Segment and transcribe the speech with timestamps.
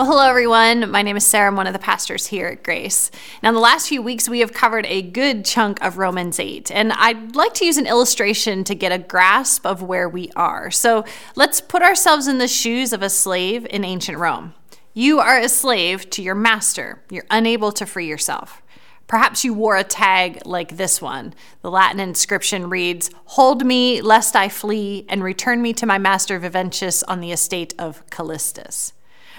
[0.00, 0.90] Well, hello, everyone.
[0.90, 1.48] My name is Sarah.
[1.48, 3.10] I'm one of the pastors here at Grace.
[3.42, 6.70] Now, in the last few weeks, we have covered a good chunk of Romans 8,
[6.70, 10.70] and I'd like to use an illustration to get a grasp of where we are.
[10.70, 11.04] So
[11.36, 14.54] let's put ourselves in the shoes of a slave in ancient Rome.
[14.94, 18.62] You are a slave to your master, you're unable to free yourself.
[19.06, 21.34] Perhaps you wore a tag like this one.
[21.60, 26.40] The Latin inscription reads, Hold me, lest I flee, and return me to my master
[26.40, 28.92] Viventius on the estate of Callistus.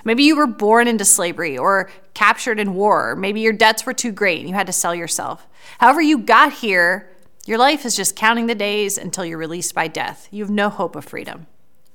[0.03, 3.15] Maybe you were born into slavery or captured in war.
[3.15, 5.47] Maybe your debts were too great and you had to sell yourself.
[5.79, 7.09] However, you got here,
[7.45, 10.27] your life is just counting the days until you're released by death.
[10.31, 11.47] You have no hope of freedom.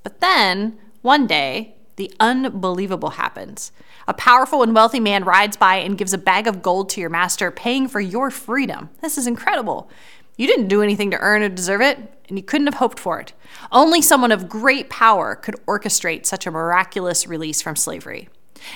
[0.02, 3.72] But then, one day, the unbelievable happens.
[4.06, 7.10] A powerful and wealthy man rides by and gives a bag of gold to your
[7.10, 8.90] master, paying for your freedom.
[9.00, 9.90] This is incredible.
[10.36, 11.96] You didn't do anything to earn or deserve it,
[12.28, 13.32] and you couldn't have hoped for it.
[13.72, 18.28] Only someone of great power could orchestrate such a miraculous release from slavery.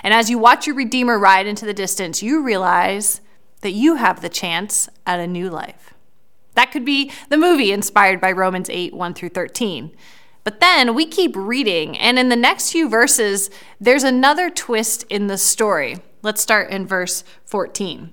[0.03, 3.21] And as you watch your Redeemer ride into the distance, you realize
[3.61, 5.95] that you have the chance at a new life.
[6.55, 9.95] That could be the movie inspired by Romans 8 1 through 13.
[10.43, 15.27] But then we keep reading, and in the next few verses, there's another twist in
[15.27, 15.99] the story.
[16.23, 18.13] Let's start in verse 14.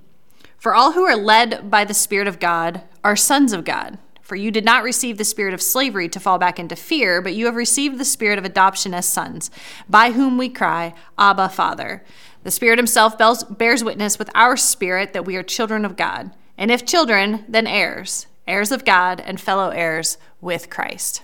[0.58, 3.96] For all who are led by the Spirit of God are sons of God.
[4.20, 7.32] For you did not receive the spirit of slavery to fall back into fear, but
[7.32, 9.50] you have received the spirit of adoption as sons,
[9.88, 12.04] by whom we cry, Abba, Father.
[12.42, 16.32] The Spirit Himself bears witness with our spirit that we are children of God.
[16.58, 21.22] And if children, then heirs, heirs of God, and fellow heirs with Christ.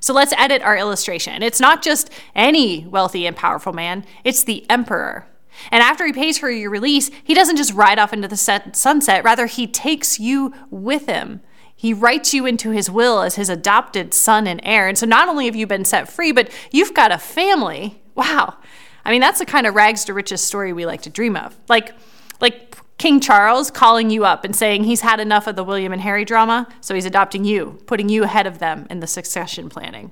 [0.00, 1.42] So let's edit our illustration.
[1.42, 5.26] It's not just any wealthy and powerful man, it's the emperor.
[5.70, 8.76] And after he pays for your release, he doesn't just ride off into the set,
[8.76, 11.40] sunset, rather, he takes you with him.
[11.74, 14.86] He writes you into his will as his adopted son and heir.
[14.86, 18.02] And so not only have you been set free, but you've got a family.
[18.14, 18.58] Wow.
[19.04, 21.56] I mean, that's the kind of rags to riches story we like to dream of.
[21.68, 21.94] Like,
[22.38, 26.02] like King Charles calling you up and saying he's had enough of the William and
[26.02, 30.10] Harry drama, so he's adopting you, putting you ahead of them in the succession planning.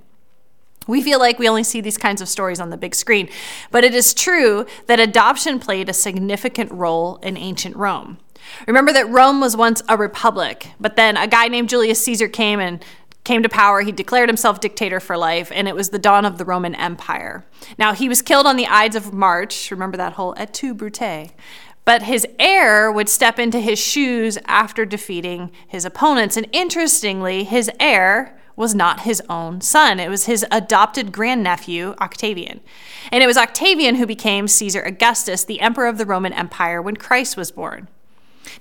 [0.88, 3.28] We feel like we only see these kinds of stories on the big screen,
[3.71, 8.19] but it is true that adoption played a significant role in ancient Rome.
[8.66, 12.59] Remember that Rome was once a republic, but then a guy named Julius Caesar came
[12.59, 12.82] and
[13.25, 13.82] came to power.
[13.82, 17.44] He declared himself dictator for life, and it was the dawn of the Roman Empire.
[17.76, 19.70] Now, he was killed on the Ides of March.
[19.70, 21.32] Remember that whole et tu, Brute?
[21.88, 26.37] But his heir would step into his shoes after defeating his opponents.
[26.37, 29.99] And interestingly, his heir was not his own son.
[29.99, 32.60] It was his adopted grandnephew, Octavian.
[33.10, 36.99] And it was Octavian who became Caesar Augustus, the emperor of the Roman Empire, when
[36.99, 37.88] Christ was born.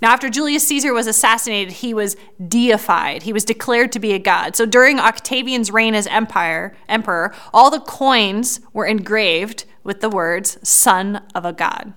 [0.02, 2.16] Now, after Julius Caesar was assassinated, he was
[2.48, 3.24] deified.
[3.24, 4.56] He was declared to be a god.
[4.56, 10.58] So during Octavian's reign as empire, emperor, all the coins were engraved with the words
[10.64, 11.94] son of a god.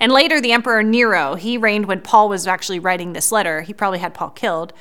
[0.00, 3.62] And later, the emperor Nero, he reigned when Paul was actually writing this letter.
[3.62, 4.72] He probably had Paul killed.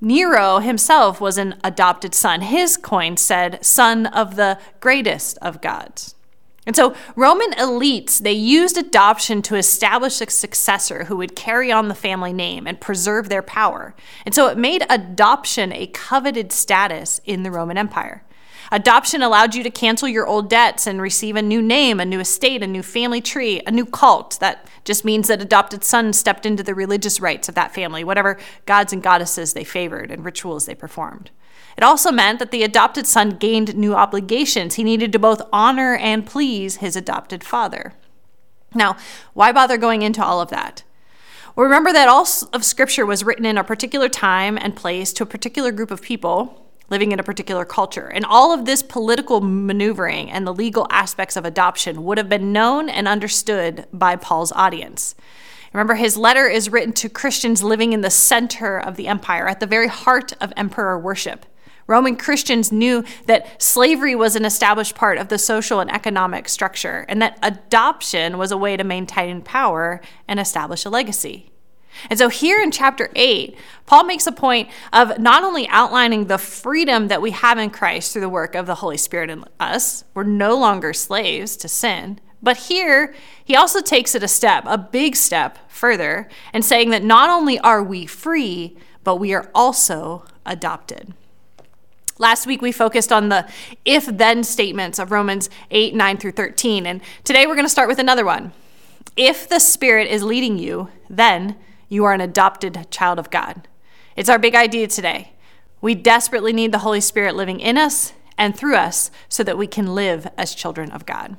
[0.00, 2.42] Nero himself was an adopted son.
[2.42, 6.14] His coin said, son of the greatest of gods.
[6.66, 11.86] And so Roman elites, they used adoption to establish a successor who would carry on
[11.86, 13.94] the family name and preserve their power.
[14.24, 18.24] And so it made adoption a coveted status in the Roman Empire.
[18.72, 22.20] Adoption allowed you to cancel your old debts and receive a new name, a new
[22.20, 24.38] estate, a new family tree, a new cult.
[24.40, 28.38] That just means that adopted sons stepped into the religious rites of that family, whatever
[28.66, 31.30] gods and goddesses they favored and rituals they performed.
[31.76, 34.74] It also meant that the adopted son gained new obligations.
[34.74, 37.92] He needed to both honor and please his adopted father.
[38.74, 38.96] Now,
[39.34, 40.82] why bother going into all of that?
[41.54, 45.22] Well, remember that all of Scripture was written in a particular time and place to
[45.22, 48.06] a particular group of people living in a particular culture.
[48.06, 52.52] And all of this political maneuvering and the legal aspects of adoption would have been
[52.52, 55.14] known and understood by Paul's audience.
[55.72, 59.60] Remember, his letter is written to Christians living in the center of the empire, at
[59.60, 61.44] the very heart of emperor worship.
[61.86, 67.04] Roman Christians knew that slavery was an established part of the social and economic structure,
[67.08, 71.50] and that adoption was a way to maintain power and establish a legacy.
[72.10, 73.56] And so here in chapter 8,
[73.86, 78.12] Paul makes a point of not only outlining the freedom that we have in Christ
[78.12, 82.20] through the work of the Holy Spirit in us, we're no longer slaves to sin,
[82.42, 83.14] but here
[83.44, 87.58] he also takes it a step, a big step further, and saying that not only
[87.60, 91.14] are we free, but we are also adopted.
[92.18, 93.48] Last week we focused on the
[93.84, 97.88] if then statements of Romans 8, 9 through 13, and today we're going to start
[97.88, 98.52] with another one.
[99.16, 101.56] If the Spirit is leading you, then
[101.88, 103.68] you are an adopted child of God.
[104.16, 105.32] It's our big idea today.
[105.80, 109.66] We desperately need the Holy Spirit living in us and through us so that we
[109.66, 111.36] can live as children of God.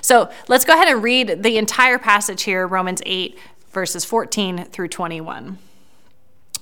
[0.00, 3.38] So let's go ahead and read the entire passage here, Romans 8,
[3.70, 5.58] verses 14 through 21.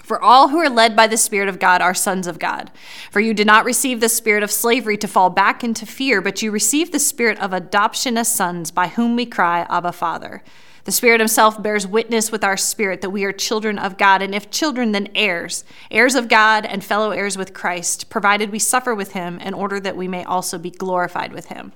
[0.03, 2.71] For all who are led by the Spirit of God are sons of God.
[3.11, 6.41] For you did not receive the spirit of slavery to fall back into fear, but
[6.41, 10.43] you received the spirit of adoption as sons, by whom we cry, Abba, Father.
[10.89, 14.35] The Spirit Himself bears witness with our spirit that we are children of God, and
[14.35, 18.95] if children, then heirs, heirs of God and fellow heirs with Christ, provided we suffer
[18.95, 21.75] with Him in order that we may also be glorified with Him.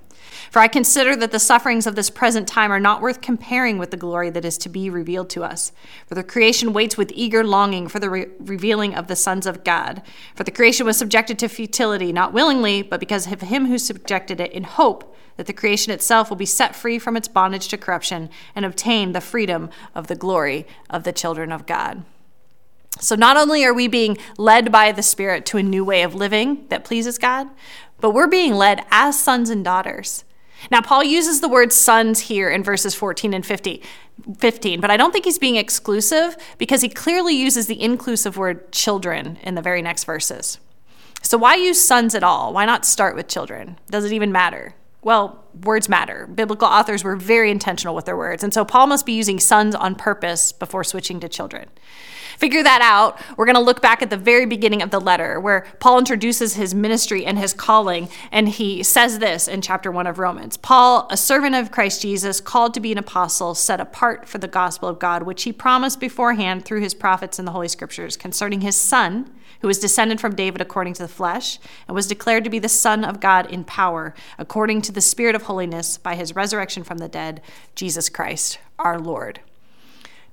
[0.53, 3.91] For I consider that the sufferings of this present time are not worth comparing with
[3.91, 5.73] the glory that is to be revealed to us.
[6.07, 9.65] For the creation waits with eager longing for the re- revealing of the sons of
[9.65, 10.03] God.
[10.35, 14.41] For the creation was subjected to futility, not willingly, but because of him who subjected
[14.41, 17.79] it, in hope that the creation itself will be set free from its bondage to
[17.79, 22.05] corruption and obtain the freedom of the glory of the children of God.
[23.01, 26.15] So, not only are we being led by the Spirit to a new way of
[26.15, 27.49] living that pleases God,
[28.01, 30.25] but we're being led as sons and daughters.
[30.71, 33.83] Now, Paul uses the word sons here in verses 14 and 50,
[34.39, 38.73] 15, but I don't think he's being exclusive because he clearly uses the inclusive word
[38.73, 40.59] children in the very next verses.
[41.23, 42.53] So, why use sons at all?
[42.53, 43.79] Why not start with children?
[43.91, 44.75] Does it even matter?
[45.03, 46.27] Well, words matter.
[46.27, 49.75] Biblical authors were very intentional with their words, and so Paul must be using sons
[49.75, 51.69] on purpose before switching to children
[52.43, 55.39] figure that out, we're going to look back at the very beginning of the letter
[55.39, 58.09] where Paul introduces his ministry and his calling.
[58.33, 62.41] And he says this in chapter one of Romans Paul, a servant of Christ Jesus,
[62.41, 66.01] called to be an apostle, set apart for the gospel of God, which he promised
[66.01, 69.31] beforehand through his prophets in the Holy Scriptures concerning his son,
[69.63, 72.69] who was descended from David according to the flesh, and was declared to be the
[72.69, 76.99] Son of God in power, according to the Spirit of holiness, by his resurrection from
[76.99, 77.41] the dead,
[77.75, 79.41] Jesus Christ, our Lord.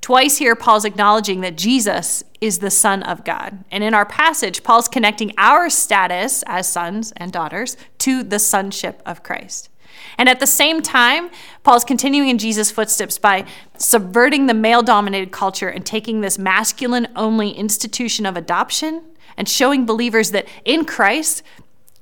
[0.01, 3.63] Twice here, Paul's acknowledging that Jesus is the Son of God.
[3.69, 9.01] And in our passage, Paul's connecting our status as sons and daughters to the sonship
[9.05, 9.69] of Christ.
[10.17, 11.29] And at the same time,
[11.63, 13.45] Paul's continuing in Jesus' footsteps by
[13.77, 19.03] subverting the male dominated culture and taking this masculine only institution of adoption
[19.39, 21.41] and showing believers that in Christ,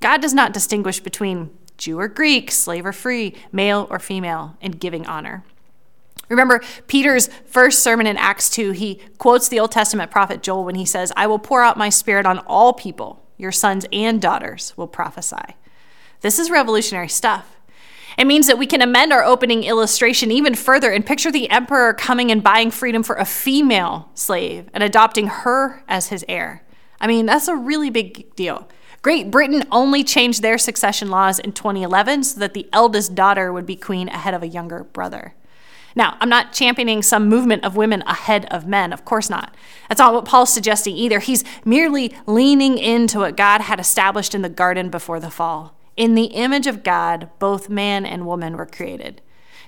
[0.02, 4.72] God does not distinguish between Jew or Greek, slave or free, male or female, in
[4.72, 5.44] giving honor.
[6.30, 10.76] Remember Peter's first sermon in Acts 2, he quotes the Old Testament prophet Joel when
[10.76, 13.24] he says, I will pour out my spirit on all people.
[13.38, 15.56] Your sons and daughters will prophesy.
[16.22, 17.56] This is revolutionary stuff.
[18.18, 21.94] It means that we can amend our opening illustration even further and picture the emperor
[21.94, 26.64] coming and buying freedom for a female slave and adopting her as his heir.
[27.00, 28.68] I mean, that's a really big deal.
[29.02, 33.66] Great Britain only changed their succession laws in 2011 so that the eldest daughter would
[33.66, 35.34] be queen ahead of a younger brother.
[35.96, 39.56] Now, I'm not championing some movement of women ahead of men, of course not.
[39.90, 41.20] That's not what Paul's suggesting either.
[41.20, 45.76] He's merely leaning into what God had established in the garden before the fall.
[45.96, 49.22] In the image of God, both man and woman were created.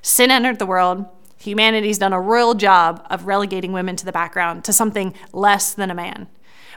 [0.03, 1.05] Sin entered the world.
[1.39, 5.89] Humanity's done a royal job of relegating women to the background, to something less than
[5.89, 6.27] a man.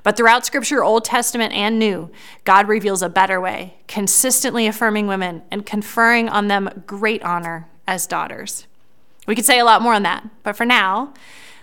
[0.02, 2.10] But throughout Scripture, Old Testament and New,
[2.44, 8.06] God reveals a better way, consistently affirming women and conferring on them great honor as
[8.06, 8.66] daughters.
[9.26, 11.14] We could say a lot more on that, but for now,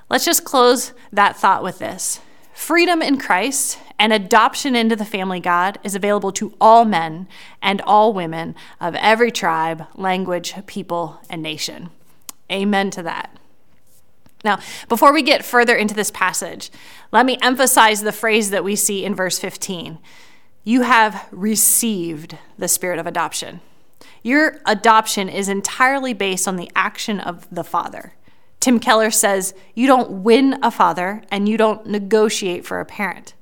[0.09, 2.21] let's just close that thought with this.
[2.53, 7.27] Freedom in Christ and adoption into the family God is available to all men
[7.61, 11.89] and all women of every tribe, language, people, and nation.
[12.51, 13.38] Amen to that.
[14.43, 16.71] Now, before we get further into this passage,
[17.11, 19.99] let me emphasize the phrase that we see in verse 15
[20.63, 23.61] You have received the spirit of adoption.
[24.23, 28.13] Your adoption is entirely based on the action of the father.
[28.59, 33.33] Tim Keller says, You don't win a father and you don't negotiate for a parent.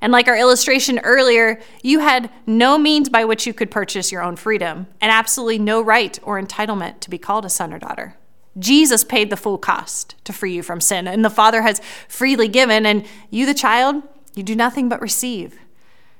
[0.00, 4.22] And like our illustration earlier, you had no means by which you could purchase your
[4.22, 8.16] own freedom and absolutely no right or entitlement to be called a son or daughter.
[8.58, 12.48] Jesus paid the full cost to free you from sin, and the Father has freely
[12.48, 14.02] given, and you, the child,
[14.34, 15.58] you do nothing but receive.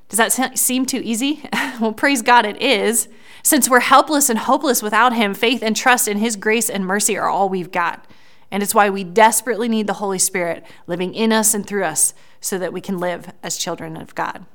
[0.09, 1.43] Does that seem too easy?
[1.81, 3.09] well, praise God, it is.
[3.43, 7.17] Since we're helpless and hopeless without Him, faith and trust in His grace and mercy
[7.17, 8.07] are all we've got.
[8.51, 12.15] And it's why we desperately need the Holy Spirit living in us and through us
[12.41, 14.47] so that we can live as children of God.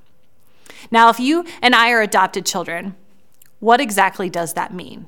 [0.89, 2.95] Now, if you and I are adopted children,
[3.59, 5.07] what exactly does that mean?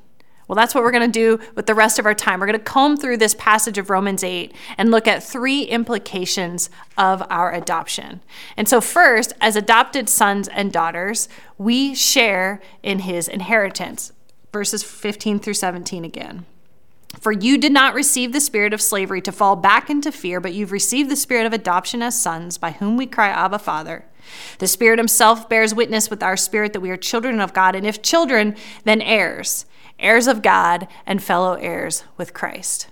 [0.54, 2.40] Well, that's what we're going to do with the rest of our time.
[2.40, 6.70] We're going to comb through this passage of Romans 8 and look at three implications
[6.96, 8.22] of our adoption.
[8.56, 14.12] And so, first, as adopted sons and daughters, we share in his inheritance.
[14.52, 16.46] Verses 15 through 17 again.
[17.20, 20.54] For you did not receive the spirit of slavery to fall back into fear, but
[20.54, 24.06] you've received the spirit of adoption as sons, by whom we cry, Abba, Father.
[24.60, 27.88] The Spirit Himself bears witness with our spirit that we are children of God, and
[27.88, 29.66] if children, then heirs
[30.04, 32.88] heirs of God, and fellow heirs with Christ.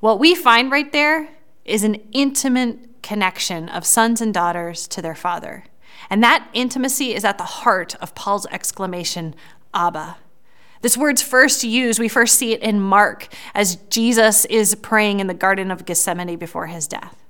[0.00, 1.28] What we find right there
[1.64, 5.64] is an intimate connection of sons and daughters to their father.
[6.10, 9.34] And that intimacy is at the heart of Paul's exclamation,
[9.74, 10.18] Abba.
[10.82, 15.26] This word's first used, we first see it in Mark as Jesus is praying in
[15.26, 17.25] the Garden of Gethsemane before his death.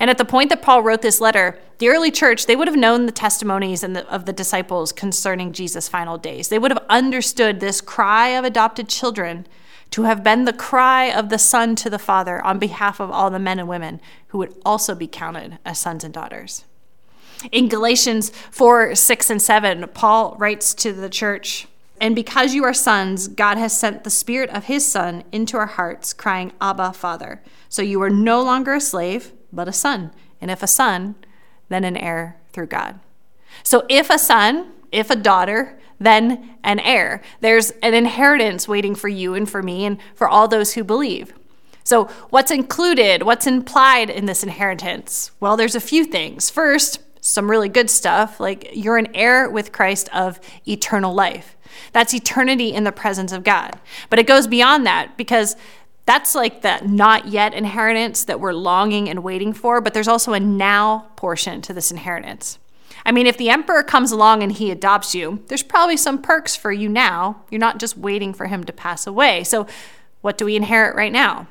[0.00, 2.76] And at the point that Paul wrote this letter, the early church, they would have
[2.76, 6.48] known the testimonies of the disciples concerning Jesus' final days.
[6.48, 9.46] They would have understood this cry of adopted children
[9.90, 13.30] to have been the cry of the Son to the Father on behalf of all
[13.30, 16.64] the men and women who would also be counted as sons and daughters.
[17.52, 21.68] In Galatians 4 6 and 7, Paul writes to the church,
[22.00, 25.66] And because you are sons, God has sent the Spirit of His Son into our
[25.66, 27.40] hearts, crying, Abba, Father.
[27.68, 30.12] So you are no longer a slave but a son.
[30.40, 31.14] And if a son,
[31.68, 33.00] then an heir through God.
[33.62, 37.22] So if a son, if a daughter, then an heir.
[37.40, 41.32] There's an inheritance waiting for you and for me and for all those who believe.
[41.84, 45.30] So, what's included, what's implied in this inheritance?
[45.40, 46.50] Well, there's a few things.
[46.50, 51.56] First, some really good stuff, like you're an heir with Christ of eternal life.
[51.92, 53.78] That's eternity in the presence of God.
[54.10, 55.56] But it goes beyond that because
[56.08, 60.32] that's like the not yet inheritance that we're longing and waiting for, but there's also
[60.32, 62.58] a now portion to this inheritance.
[63.04, 66.56] I mean, if the emperor comes along and he adopts you, there's probably some perks
[66.56, 67.42] for you now.
[67.50, 69.44] You're not just waiting for him to pass away.
[69.44, 69.66] So,
[70.22, 71.46] what do we inherit right now?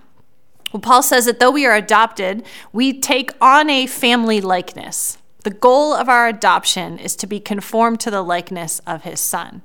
[0.73, 5.19] Well, Paul says that though we are adopted, we take on a family likeness.
[5.43, 9.61] The goal of our adoption is to be conformed to the likeness of his son.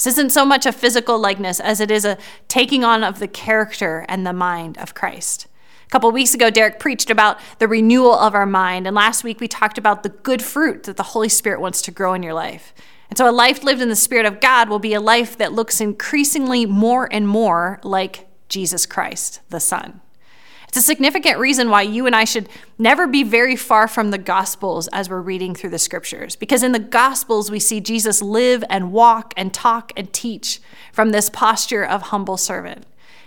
[0.00, 2.16] This isn't so much a physical likeness as it is a
[2.48, 5.46] taking on of the character and the mind of Christ.
[5.84, 9.40] A couple weeks ago, Derek preached about the renewal of our mind, and last week
[9.40, 12.32] we talked about the good fruit that the Holy Spirit wants to grow in your
[12.32, 12.72] life.
[13.10, 15.52] And so, a life lived in the Spirit of God will be a life that
[15.52, 20.00] looks increasingly more and more like Jesus Christ, the Son.
[20.70, 22.48] It's a significant reason why you and I should
[22.78, 26.36] never be very far from the Gospels as we're reading through the Scriptures.
[26.36, 30.60] Because in the Gospels, we see Jesus live and walk and talk and teach
[30.92, 32.86] from this posture of humble servant.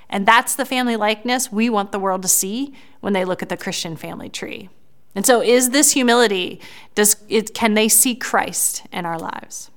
[0.10, 3.50] And that's the family likeness we want the world to see when they look at
[3.50, 4.70] the Christian family tree.
[5.14, 6.62] And so, is this humility?
[6.96, 9.70] Does it, can they see Christ in our lives?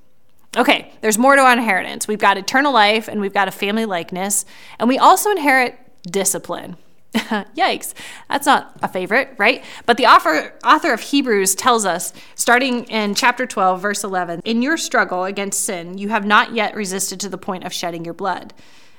[0.55, 2.07] Okay, there's more to our inheritance.
[2.07, 4.45] We've got eternal life and we've got a family likeness,
[4.79, 5.77] and we also inherit
[6.09, 6.77] discipline.
[7.55, 7.93] Yikes,
[8.29, 9.63] that's not a favorite, right?
[9.85, 14.61] But the author, author of Hebrews tells us, starting in chapter 12, verse 11, In
[14.61, 18.13] your struggle against sin, you have not yet resisted to the point of shedding your
[18.13, 18.53] blood.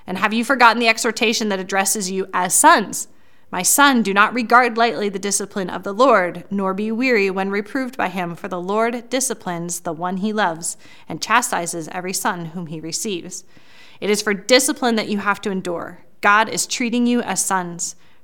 [0.06, 3.08] And have you forgotten the exhortation that addresses you as sons?
[3.50, 7.50] My son, do not regard lightly the discipline of the Lord, nor be weary when
[7.50, 10.76] reproved by him, for the Lord disciplines the one he loves
[11.08, 13.44] and chastises every son whom he receives.
[14.00, 16.00] It is for discipline that you have to endure.
[16.20, 17.96] God is treating you as sons.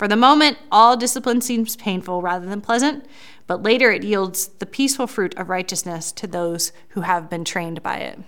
[0.00, 3.04] For the moment, all discipline seems painful rather than pleasant,
[3.46, 7.82] but later it yields the peaceful fruit of righteousness to those who have been trained
[7.82, 8.18] by it.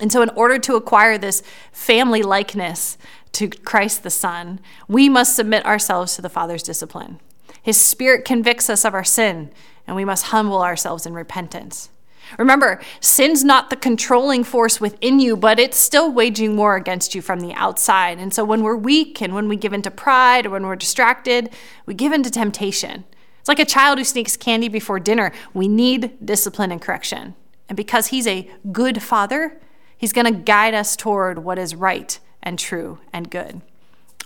[0.00, 2.98] And so, in order to acquire this family likeness
[3.30, 4.58] to Christ the Son,
[4.88, 7.20] we must submit ourselves to the Father's discipline.
[7.62, 9.52] His Spirit convicts us of our sin,
[9.86, 11.90] and we must humble ourselves in repentance.
[12.38, 17.22] Remember, sin's not the controlling force within you, but it's still waging war against you
[17.22, 18.18] from the outside.
[18.18, 21.50] And so when we're weak and when we give into pride or when we're distracted,
[21.86, 23.04] we give into temptation.
[23.40, 25.32] It's like a child who sneaks candy before dinner.
[25.52, 27.34] We need discipline and correction.
[27.68, 29.60] And because he's a good father,
[29.96, 33.62] he's going to guide us toward what is right and true and good.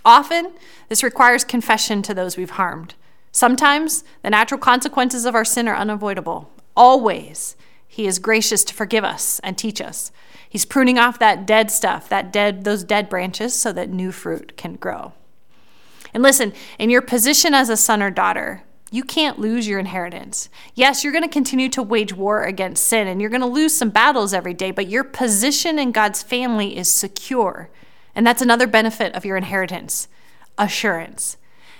[0.05, 0.53] Often,
[0.89, 2.95] this requires confession to those we've harmed.
[3.31, 6.51] Sometimes, the natural consequences of our sin are unavoidable.
[6.75, 7.55] Always,
[7.97, 10.11] he is gracious to forgive us and teach us.
[10.47, 14.55] He's pruning off that dead stuff, that dead those dead branches so that new fruit
[14.55, 15.13] can grow.
[16.13, 18.61] And listen, in your position as a son or daughter,
[18.91, 20.47] you can't lose your inheritance.
[20.75, 23.75] Yes, you're going to continue to wage war against sin and you're going to lose
[23.75, 27.71] some battles every day, but your position in God's family is secure.
[28.13, 30.07] And that's another benefit of your inheritance
[30.55, 31.37] assurance.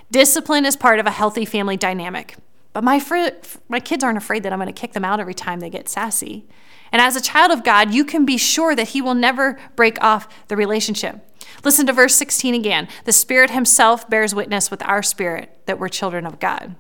[0.10, 2.38] Discipline is part of a healthy family dynamic.
[2.78, 3.30] But my, fr-
[3.70, 5.90] my kids aren't afraid that I'm going to kick them out every time they get
[5.90, 6.46] sassy.
[6.92, 10.00] And as a child of God, you can be sure that He will never break
[10.04, 11.28] off the relationship.
[11.64, 12.88] Listen to verse 16 again.
[13.06, 16.76] The Spirit Himself bears witness with our spirit that we're children of God.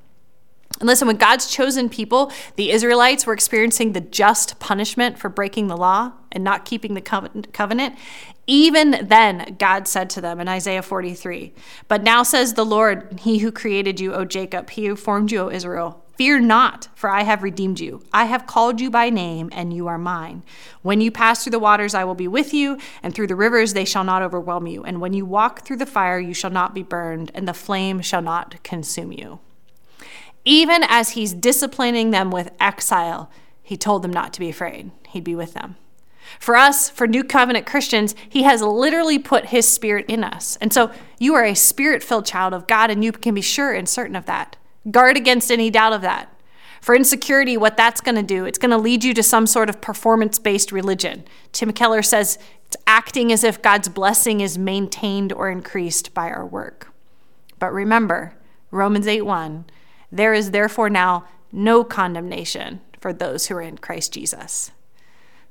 [0.80, 5.68] And listen, when God's chosen people, the Israelites, were experiencing the just punishment for breaking
[5.68, 7.98] the law and not keeping the covenant,
[8.46, 11.54] even then God said to them in Isaiah 43,
[11.88, 15.42] But now says the Lord, He who created you, O Jacob, He who formed you,
[15.42, 18.02] O Israel, Fear not, for I have redeemed you.
[18.12, 20.42] I have called you by name, and you are mine.
[20.82, 23.74] When you pass through the waters, I will be with you, and through the rivers,
[23.74, 24.84] they shall not overwhelm you.
[24.84, 28.02] And when you walk through the fire, you shall not be burned, and the flame
[28.02, 29.42] shall not consume you.
[30.48, 33.30] Even as he's disciplining them with exile,
[33.62, 34.92] he told them not to be afraid.
[35.10, 35.75] He'd be with them.
[36.39, 40.58] For us, for New Covenant Christians, He has literally put His Spirit in us.
[40.62, 43.74] And so you are a spirit filled child of God, and you can be sure
[43.74, 44.56] and certain of that.
[44.89, 46.34] Guard against any doubt of that.
[46.80, 49.70] For insecurity, what that's going to do, it's going to lead you to some sort
[49.70, 51.25] of performance based religion.
[51.51, 56.46] Tim Keller says it's acting as if God's blessing is maintained or increased by our
[56.46, 56.94] work.
[57.60, 58.38] But remember,
[58.72, 59.66] Romans 8 1
[60.12, 64.72] there is therefore now no condemnation for those who are in Christ Jesus.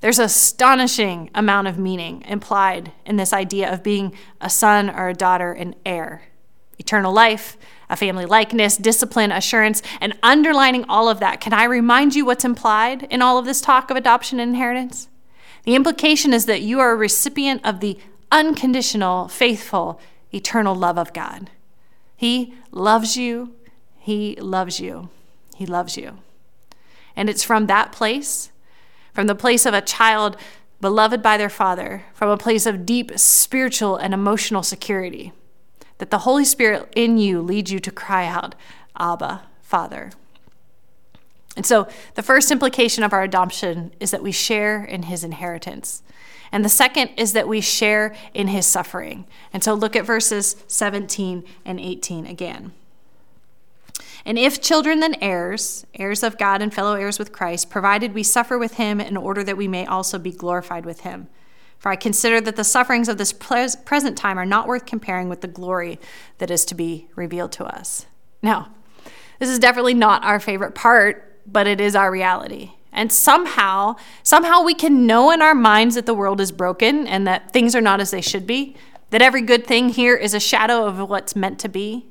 [0.01, 5.09] There's an astonishing amount of meaning implied in this idea of being a son or
[5.09, 6.25] a daughter and heir.
[6.79, 7.57] Eternal life,
[7.89, 11.41] a family likeness, discipline, assurance, and underlining all of that.
[11.41, 15.09] Can I remind you what's implied in all of this talk of adoption and inheritance?
[15.65, 17.99] The implication is that you are a recipient of the
[18.31, 20.01] unconditional, faithful,
[20.33, 21.51] eternal love of God.
[22.17, 23.55] He loves you
[24.07, 25.09] he loves you.
[25.57, 26.19] He loves you.
[27.17, 28.53] And it's from that place,
[29.13, 30.37] from the place of a child
[30.81, 35.33] beloved by their father, from a place of deep spiritual and emotional security,
[35.99, 38.55] that the Holy Spirit in you leads you to cry out,
[38.97, 40.13] Abba, Father.
[41.57, 46.05] And so the first implication of our adoption is that we share in his inheritance.
[46.53, 49.27] And the second is that we share in his suffering.
[49.53, 52.73] And so look at verses 17 and 18 again.
[54.27, 58.25] And if children, then heirs, heirs of God and fellow heirs with Christ, provided we
[58.25, 61.29] suffer with him in order that we may also be glorified with him.
[61.79, 65.43] For I consider that the sufferings of this present time are not worth comparing with
[65.43, 66.01] the glory
[66.39, 68.07] that is to be revealed to us.
[68.43, 68.73] Now,
[69.39, 72.73] this is definitely not our favorite part, but it is our reality.
[72.93, 77.29] And somehow, somehow we can know in our minds that the world is broken and
[77.29, 78.75] that things are not as they should be,
[79.11, 82.07] that every good thing here is a shadow of what's meant to be.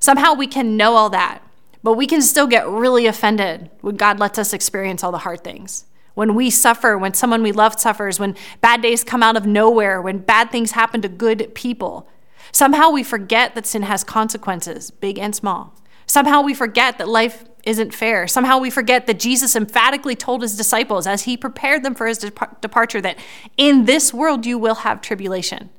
[0.00, 1.42] Somehow we can know all that.
[1.82, 5.42] But we can still get really offended when God lets us experience all the hard
[5.42, 5.86] things.
[6.14, 10.02] When we suffer, when someone we love suffers, when bad days come out of nowhere,
[10.02, 12.08] when bad things happen to good people.
[12.52, 15.74] Somehow we forget that sin has consequences, big and small.
[16.06, 18.26] Somehow we forget that life isn't fair.
[18.26, 22.18] Somehow we forget that Jesus emphatically told his disciples as he prepared them for his
[22.18, 23.18] departure that
[23.56, 25.70] in this world you will have tribulation.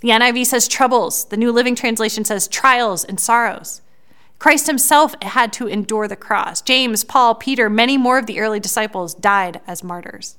[0.00, 3.80] The NIV says troubles, the New Living Translation says trials and sorrows.
[4.38, 6.60] Christ himself had to endure the cross.
[6.60, 10.36] James, Paul, Peter, many more of the early disciples died as martyrs.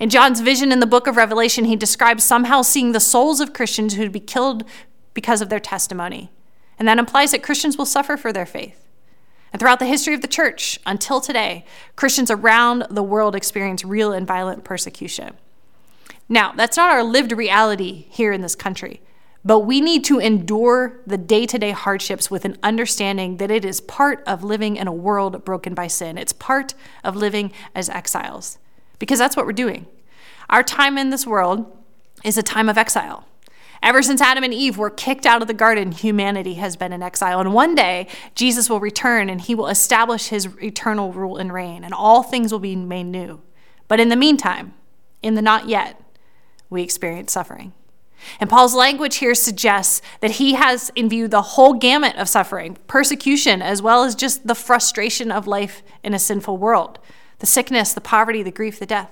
[0.00, 3.52] In John's vision in the book of Revelation, he describes somehow seeing the souls of
[3.52, 4.64] Christians who would be killed
[5.14, 6.30] because of their testimony.
[6.78, 8.86] And that implies that Christians will suffer for their faith.
[9.52, 14.12] And throughout the history of the church, until today, Christians around the world experience real
[14.12, 15.34] and violent persecution.
[16.28, 19.00] Now, that's not our lived reality here in this country.
[19.46, 23.64] But we need to endure the day to day hardships with an understanding that it
[23.64, 26.18] is part of living in a world broken by sin.
[26.18, 28.58] It's part of living as exiles,
[28.98, 29.86] because that's what we're doing.
[30.50, 31.64] Our time in this world
[32.24, 33.24] is a time of exile.
[33.84, 37.00] Ever since Adam and Eve were kicked out of the garden, humanity has been in
[37.00, 37.38] exile.
[37.38, 41.84] And one day, Jesus will return and he will establish his eternal rule and reign,
[41.84, 43.40] and all things will be made new.
[43.86, 44.74] But in the meantime,
[45.22, 46.00] in the not yet,
[46.68, 47.74] we experience suffering.
[48.40, 52.76] And Paul's language here suggests that he has in view the whole gamut of suffering,
[52.86, 56.98] persecution, as well as just the frustration of life in a sinful world
[57.38, 59.10] the sickness, the poverty, the grief, the death.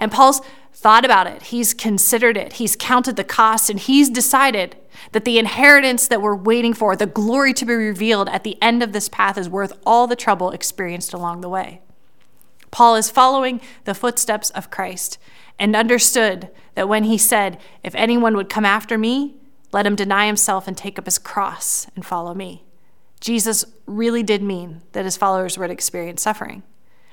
[0.00, 0.40] And Paul's
[0.72, 4.76] thought about it, he's considered it, he's counted the cost, and he's decided
[5.12, 8.82] that the inheritance that we're waiting for, the glory to be revealed at the end
[8.82, 11.82] of this path, is worth all the trouble experienced along the way.
[12.70, 15.18] Paul is following the footsteps of Christ
[15.60, 19.36] and understood that when he said, If anyone would come after me,
[19.72, 22.64] let him deny himself and take up his cross and follow me.
[23.20, 26.62] Jesus really did mean that his followers would experience suffering.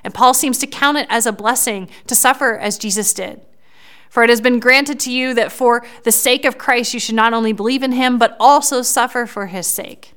[0.04, 3.42] And Paul seems to count it as a blessing to suffer as Jesus did.
[4.10, 7.16] For it has been granted to you that for the sake of Christ you should
[7.16, 10.14] not only believe in him, but also suffer for his sake.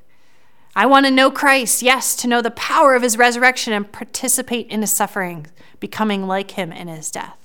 [0.73, 4.67] I want to know Christ, yes, to know the power of his resurrection and participate
[4.67, 5.47] in his suffering,
[5.81, 7.40] becoming like him in his death.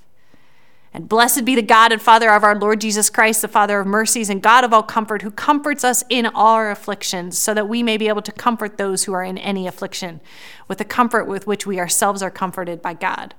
[0.96, 3.86] And blessed be the God and Father of our Lord Jesus Christ, the Father of
[3.86, 7.68] mercies and God of all comfort, who comforts us in all our afflictions, so that
[7.68, 10.22] we may be able to comfort those who are in any affliction,
[10.68, 13.34] with the comfort with which we ourselves are comforted by God.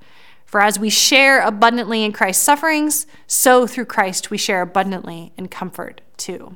[0.46, 5.48] For as we share abundantly in Christ's sufferings, so through Christ we share abundantly in
[5.48, 6.56] comfort too.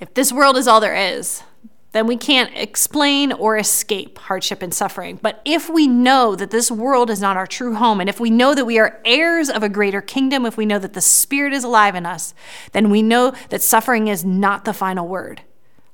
[0.00, 1.42] If this world is all there is,
[1.92, 5.18] then we can't explain or escape hardship and suffering.
[5.20, 8.30] But if we know that this world is not our true home, and if we
[8.30, 11.52] know that we are heirs of a greater kingdom, if we know that the Spirit
[11.52, 12.32] is alive in us,
[12.72, 15.42] then we know that suffering is not the final word.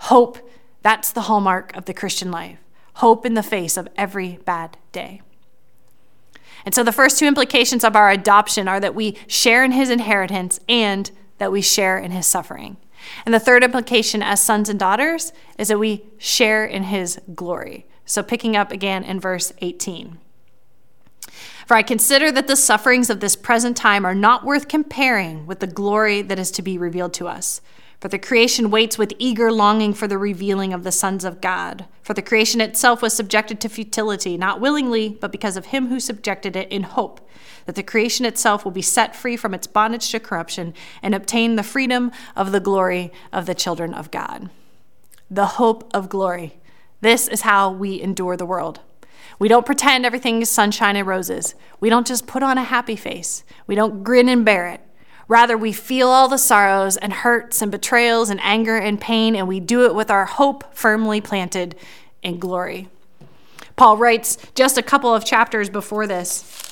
[0.01, 0.39] Hope,
[0.83, 2.59] that's the hallmark of the Christian life.
[2.95, 5.23] Hope in the face of every bad day.
[6.67, 9.89] And so the first two implications of our adoption are that we share in his
[9.89, 12.77] inheritance and that we share in his suffering.
[13.25, 17.87] And the third implication as sons and daughters is that we share in his glory.
[18.05, 20.19] So, picking up again in verse 18.
[21.67, 25.59] For I consider that the sufferings of this present time are not worth comparing with
[25.59, 27.61] the glory that is to be revealed to us.
[28.01, 31.87] For the creation waits with eager longing for the revealing of the sons of God.
[32.03, 35.99] For the creation itself was subjected to futility, not willingly, but because of him who
[35.99, 37.27] subjected it in hope
[37.67, 41.57] that the creation itself will be set free from its bondage to corruption and obtain
[41.57, 44.49] the freedom of the glory of the children of God.
[45.31, 46.59] The hope of glory.
[47.01, 48.81] This is how we endure the world.
[49.39, 51.55] We don't pretend everything is sunshine and roses.
[51.79, 53.45] We don't just put on a happy face.
[53.67, 54.81] We don't grin and bear it.
[55.29, 59.49] Rather, we feel all the sorrows and hurts and betrayals and anger and pain, and
[59.49, 61.75] we do it with our hope firmly planted
[62.23, 62.89] in glory.
[63.75, 66.66] Paul writes just a couple of chapters before this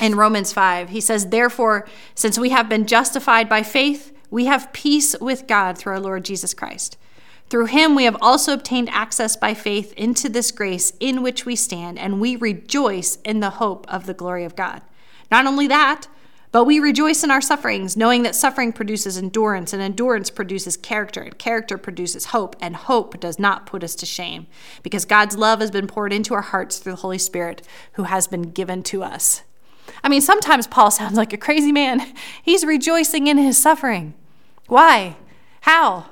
[0.00, 0.90] in Romans 5.
[0.90, 5.78] He says, Therefore, since we have been justified by faith, we have peace with God
[5.78, 6.96] through our Lord Jesus Christ.
[7.48, 11.54] Through him we have also obtained access by faith into this grace in which we
[11.54, 14.82] stand, and we rejoice in the hope of the glory of God.
[15.30, 16.08] Not only that,
[16.50, 21.20] but we rejoice in our sufferings, knowing that suffering produces endurance, and endurance produces character,
[21.20, 24.46] and character produces hope, and hope does not put us to shame,
[24.82, 28.26] because God's love has been poured into our hearts through the Holy Spirit who has
[28.26, 29.42] been given to us.
[30.02, 32.14] I mean, sometimes Paul sounds like a crazy man.
[32.42, 34.14] He's rejoicing in his suffering.
[34.68, 35.16] Why?
[35.62, 36.10] How?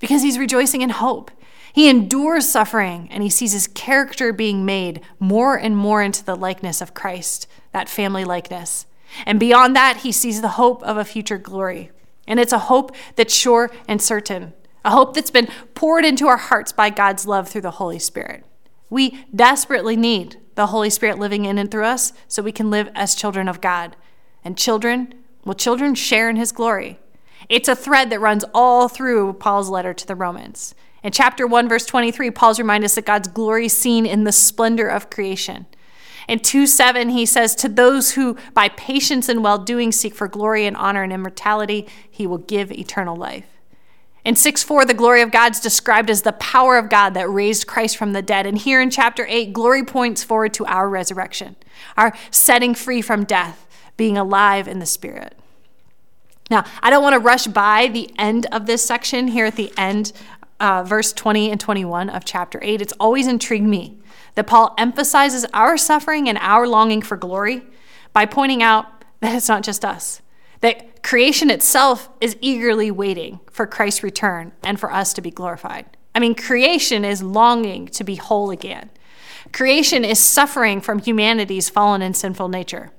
[0.00, 1.30] Because he's rejoicing in hope.
[1.72, 6.34] He endures suffering and he sees his character being made more and more into the
[6.34, 8.86] likeness of Christ, that family likeness.
[9.24, 11.90] And beyond that, he sees the hope of a future glory.
[12.26, 14.52] And it's a hope that's sure and certain,
[14.84, 18.44] a hope that's been poured into our hearts by God's love through the Holy Spirit.
[18.88, 22.90] We desperately need the Holy Spirit living in and through us so we can live
[22.94, 23.94] as children of God.
[24.42, 25.14] And children,
[25.44, 26.98] well, children share in his glory.
[27.48, 30.74] It's a thread that runs all through Paul's letter to the Romans.
[31.02, 34.32] In chapter 1, verse 23, Paul's remind us that God's glory is seen in the
[34.32, 35.66] splendor of creation.
[36.26, 40.26] In 2 7, he says, To those who by patience and well doing seek for
[40.26, 43.55] glory and honor and immortality, he will give eternal life.
[44.26, 47.30] In 6 4, the glory of God is described as the power of God that
[47.30, 48.44] raised Christ from the dead.
[48.44, 51.54] And here in chapter 8, glory points forward to our resurrection,
[51.96, 55.38] our setting free from death, being alive in the Spirit.
[56.50, 59.72] Now, I don't want to rush by the end of this section here at the
[59.76, 60.12] end,
[60.58, 62.82] uh, verse 20 and 21 of chapter 8.
[62.82, 63.96] It's always intrigued me
[64.34, 67.62] that Paul emphasizes our suffering and our longing for glory
[68.12, 68.86] by pointing out
[69.20, 70.20] that it's not just us
[70.60, 75.86] that creation itself is eagerly waiting for Christ's return and for us to be glorified.
[76.16, 78.90] I mean, creation is longing to be whole again.
[79.52, 82.90] Creation is suffering from humanity's fallen and sinful nature.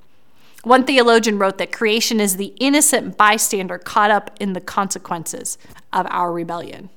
[0.64, 5.58] One theologian wrote that creation is the innocent bystander caught up in the consequences
[5.92, 6.90] of our rebellion.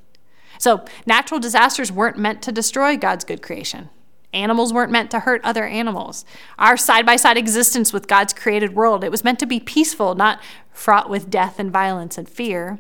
[0.59, 3.91] So, natural disasters weren't meant to destroy God's good creation.
[4.33, 6.25] Animals weren't meant to hurt other animals.
[6.59, 10.15] Our side by side existence with God's created world, it was meant to be peaceful,
[10.15, 10.41] not
[10.73, 12.79] fraught with death and violence and fear.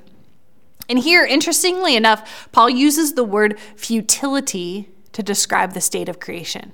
[0.88, 6.72] And here, interestingly enough, Paul uses the word futility to describe the state of creation.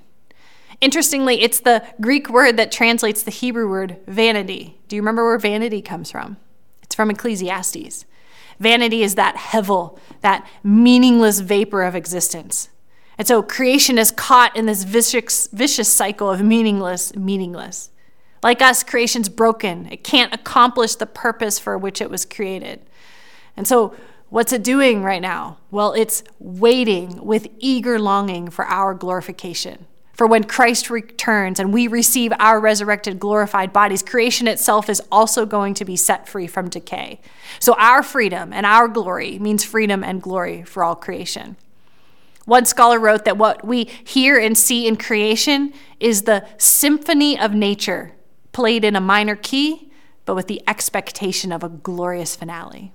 [0.79, 4.79] Interestingly, it's the Greek word that translates the Hebrew word vanity.
[4.87, 6.37] Do you remember where vanity comes from?
[6.83, 8.05] It's from Ecclesiastes.
[8.59, 12.69] Vanity is that hevel, that meaningless vapor of existence.
[13.17, 17.89] And so creation is caught in this vicious, vicious cycle of meaningless, meaningless.
[18.43, 19.87] Like us, creation's broken.
[19.91, 22.81] It can't accomplish the purpose for which it was created.
[23.55, 23.95] And so,
[24.29, 25.57] what's it doing right now?
[25.71, 29.87] Well, it's waiting with eager longing for our glorification.
[30.13, 35.45] For when Christ returns and we receive our resurrected, glorified bodies, creation itself is also
[35.45, 37.19] going to be set free from decay.
[37.59, 41.55] So, our freedom and our glory means freedom and glory for all creation.
[42.47, 47.53] One scholar wrote that what we hear and see in creation is the symphony of
[47.53, 48.13] nature
[48.53, 49.91] played in a minor key,
[50.23, 52.93] but with the expectation of a glorious finale.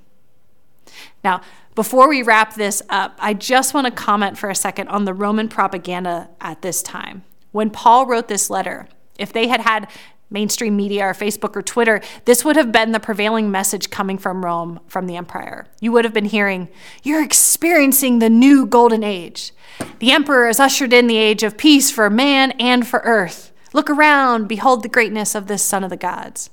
[1.23, 1.43] Now,
[1.75, 5.13] before we wrap this up, I just want to comment for a second on the
[5.13, 7.23] Roman propaganda at this time.
[7.51, 8.89] When Paul wrote this letter,
[9.19, 9.87] if they had had
[10.33, 14.45] mainstream media or Facebook or Twitter, this would have been the prevailing message coming from
[14.45, 15.67] Rome, from the empire.
[15.81, 16.69] You would have been hearing,
[17.03, 19.53] You're experiencing the new golden age.
[19.99, 23.53] The emperor has ushered in the age of peace for man and for earth.
[23.73, 26.51] Look around, behold the greatness of this son of the gods.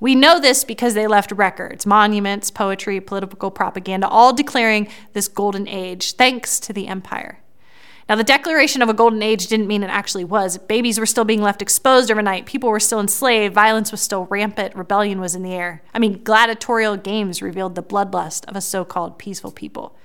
[0.00, 5.68] We know this because they left records, monuments, poetry, political propaganda, all declaring this golden
[5.68, 7.38] age thanks to the empire.
[8.12, 10.58] Now, the declaration of a golden age didn't mean it actually was.
[10.58, 12.44] Babies were still being left exposed overnight.
[12.44, 13.54] People were still enslaved.
[13.54, 14.76] Violence was still rampant.
[14.76, 15.82] Rebellion was in the air.
[15.94, 19.96] I mean, gladiatorial games revealed the bloodlust of a so called peaceful people.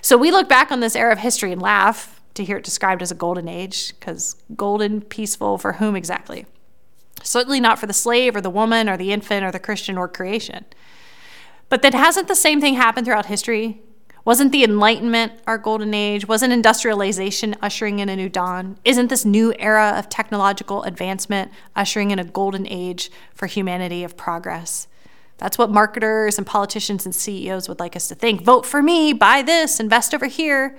[0.00, 3.02] So we look back on this era of history and laugh to hear it described
[3.02, 6.46] as a golden age, because golden, peaceful, for whom exactly?
[7.22, 10.08] Certainly not for the slave or the woman or the infant or the Christian or
[10.08, 10.64] creation.
[11.68, 13.82] But then hasn't the same thing happened throughout history?
[14.24, 16.28] Wasn't the Enlightenment our golden age?
[16.28, 18.78] Wasn't industrialization ushering in a new dawn?
[18.84, 24.16] Isn't this new era of technological advancement ushering in a golden age for humanity of
[24.16, 24.88] progress?
[25.38, 28.42] That's what marketers and politicians and CEOs would like us to think.
[28.42, 30.76] Vote for me, buy this, invest over here.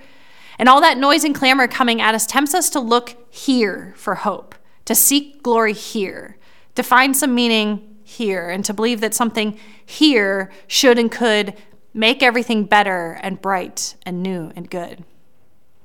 [0.56, 4.14] And all that noise and clamor coming at us tempts us to look here for
[4.14, 6.36] hope to seek glory here,
[6.74, 11.54] to find some meaning here, and to believe that something here should and could
[11.94, 15.04] make everything better and bright and new and good.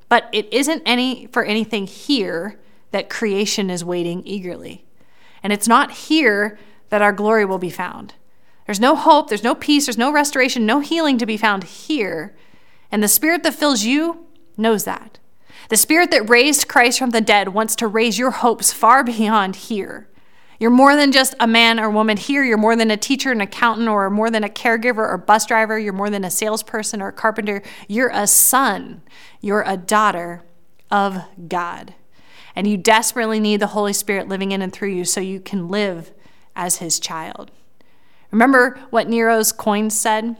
[0.09, 2.59] But it isn't any for anything here
[2.91, 4.85] that creation is waiting eagerly.
[5.43, 6.57] And it's not here
[6.89, 8.13] that our glory will be found.
[8.65, 12.35] There's no hope, there's no peace, there's no restoration, no healing to be found here.
[12.91, 14.25] And the spirit that fills you
[14.57, 15.19] knows that.
[15.69, 19.55] The spirit that raised Christ from the dead wants to raise your hopes far beyond
[19.55, 20.07] here.
[20.59, 22.43] You're more than just a man or woman here.
[22.43, 25.77] You're more than a teacher, an accountant, or more than a caregiver or bus driver.
[25.77, 27.61] You're more than a salesperson or a carpenter.
[27.87, 29.01] You're a son.
[29.39, 30.43] You're a daughter
[30.89, 31.93] of God.
[32.55, 35.67] And you desperately need the Holy Spirit living in and through you so you can
[35.67, 36.11] live
[36.55, 37.51] as his child.
[38.31, 40.35] Remember what Nero's coin said?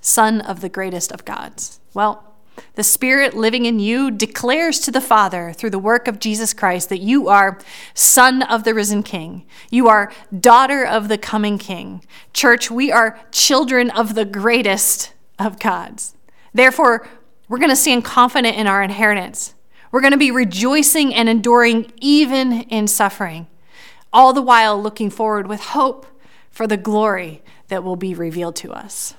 [0.00, 1.78] Son of the greatest of gods.
[1.94, 2.31] Well,
[2.74, 6.88] the Spirit living in you declares to the Father through the work of Jesus Christ
[6.88, 7.58] that you are
[7.94, 9.44] son of the risen King.
[9.70, 12.04] You are daughter of the coming King.
[12.32, 16.16] Church, we are children of the greatest of gods.
[16.54, 17.06] Therefore,
[17.48, 19.54] we're going to stand confident in our inheritance.
[19.90, 23.46] We're going to be rejoicing and enduring even in suffering,
[24.12, 26.06] all the while looking forward with hope
[26.50, 29.14] for the glory that will be revealed to us.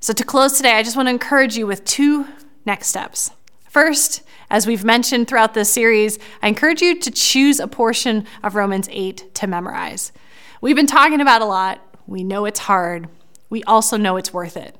[0.00, 2.26] So, to close today, I just want to encourage you with two
[2.64, 3.30] next steps.
[3.68, 8.54] First, as we've mentioned throughout this series, I encourage you to choose a portion of
[8.54, 10.12] Romans 8 to memorize.
[10.60, 11.80] We've been talking about a lot.
[12.06, 13.08] We know it's hard.
[13.50, 14.76] We also know it's worth it.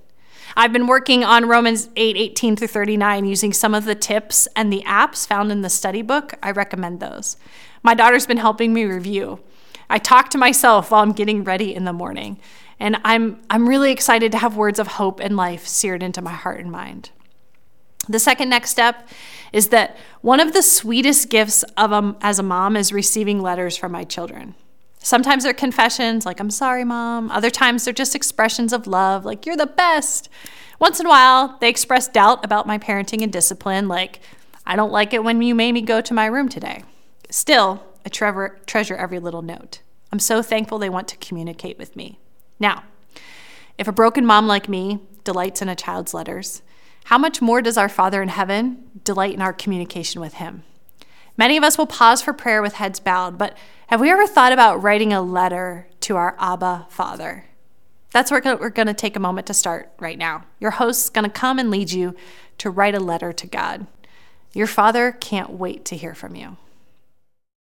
[0.56, 4.72] I've been working on Romans 8 18 through 39 using some of the tips and
[4.72, 6.34] the apps found in the study book.
[6.42, 7.36] I recommend those.
[7.82, 9.40] My daughter's been helping me review.
[9.88, 12.38] I talk to myself while I'm getting ready in the morning.
[12.78, 16.32] And I'm, I'm really excited to have words of hope and life seared into my
[16.32, 17.10] heart and mind.
[18.08, 19.08] The second next step
[19.52, 23.76] is that one of the sweetest gifts of a, as a mom is receiving letters
[23.76, 24.54] from my children.
[24.98, 27.30] Sometimes they're confessions, like, I'm sorry, mom.
[27.30, 30.28] Other times they're just expressions of love, like, you're the best.
[30.78, 34.20] Once in a while, they express doubt about my parenting and discipline, like,
[34.66, 36.82] I don't like it when you made me go to my room today.
[37.30, 39.80] Still, I treasure, treasure every little note.
[40.12, 42.20] I'm so thankful they want to communicate with me.
[42.60, 42.84] Now,
[43.78, 46.62] if a broken mom like me delights in a child's letters,
[47.06, 50.62] how much more does our Father in heaven delight in our communication with Him?
[51.36, 54.52] Many of us will pause for prayer with heads bowed, but have we ever thought
[54.52, 57.46] about writing a letter to our Abba Father?
[58.12, 60.44] That's where we're going to take a moment to start right now.
[60.60, 62.14] Your host's going to come and lead you
[62.58, 63.88] to write a letter to God.
[64.54, 66.56] Your Father can't wait to hear from you.